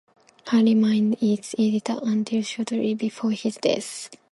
He 0.49 0.63
remained 0.63 1.15
its 1.21 1.53
editor 1.59 1.99
until 2.01 2.41
shortly 2.41 2.95
before 2.95 3.29
his 3.29 3.57
death. 3.57 4.09